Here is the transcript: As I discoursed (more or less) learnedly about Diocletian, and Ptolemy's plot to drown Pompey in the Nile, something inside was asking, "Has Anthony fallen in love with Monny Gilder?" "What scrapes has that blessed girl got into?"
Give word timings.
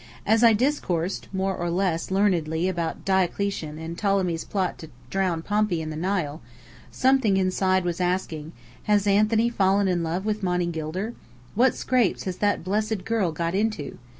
As 0.25 0.43
I 0.43 0.53
discoursed 0.53 1.27
(more 1.31 1.55
or 1.55 1.69
less) 1.69 2.09
learnedly 2.09 2.67
about 2.67 3.05
Diocletian, 3.05 3.77
and 3.77 3.95
Ptolemy's 3.95 4.43
plot 4.43 4.79
to 4.79 4.89
drown 5.11 5.43
Pompey 5.43 5.79
in 5.79 5.91
the 5.91 5.95
Nile, 5.95 6.41
something 6.89 7.37
inside 7.37 7.85
was 7.85 8.01
asking, 8.01 8.51
"Has 8.85 9.05
Anthony 9.05 9.47
fallen 9.47 9.87
in 9.87 10.01
love 10.01 10.25
with 10.25 10.41
Monny 10.41 10.65
Gilder?" 10.65 11.13
"What 11.53 11.75
scrapes 11.75 12.23
has 12.23 12.37
that 12.37 12.63
blessed 12.63 13.05
girl 13.05 13.31
got 13.31 13.53
into?" 13.53 13.99